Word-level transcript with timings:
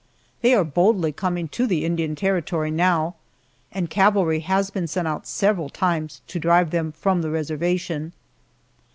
They 0.41 0.55
are 0.55 0.63
boldly 0.63 1.11
coming 1.11 1.47
to 1.49 1.67
the 1.67 1.85
Indian 1.85 2.15
Territory 2.15 2.71
now, 2.71 3.17
and 3.71 3.87
cavalry 3.87 4.39
has 4.39 4.71
been 4.71 4.87
sent 4.87 5.07
out 5.07 5.27
several 5.27 5.69
times 5.69 6.23
to 6.25 6.39
drive 6.39 6.71
them 6.71 6.91
from 6.91 7.21
the 7.21 7.29
reservation. 7.29 8.11